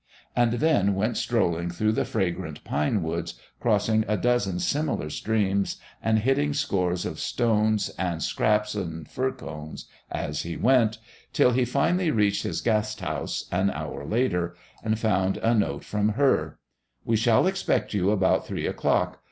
[0.35, 6.17] and then went strolling through the fragrant pine woods, crossing a dozen similar streams, and
[6.17, 10.97] hitting scores of stones and scraps and fir cones as he went
[11.33, 16.57] till he finally reached his Gasthaus an hour later, and found a note from her:
[17.05, 19.19] "We shall expect you about three o'clock.